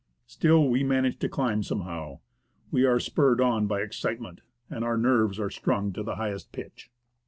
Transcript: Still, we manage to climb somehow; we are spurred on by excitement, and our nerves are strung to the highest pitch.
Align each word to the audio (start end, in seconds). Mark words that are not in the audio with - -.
Still, 0.25 0.67
we 0.67 0.83
manage 0.83 1.19
to 1.19 1.29
climb 1.29 1.61
somehow; 1.61 2.21
we 2.71 2.85
are 2.85 2.99
spurred 2.99 3.39
on 3.39 3.67
by 3.67 3.81
excitement, 3.81 4.41
and 4.67 4.83
our 4.83 4.97
nerves 4.97 5.39
are 5.39 5.51
strung 5.51 5.93
to 5.93 6.01
the 6.01 6.15
highest 6.15 6.51
pitch. 6.51 6.89